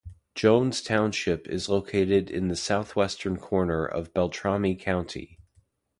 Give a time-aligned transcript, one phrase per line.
[0.33, 5.37] Jones Township is located in the southwestern corner of Beltrami County.